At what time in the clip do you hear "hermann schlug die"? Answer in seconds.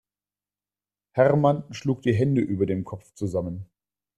1.11-2.15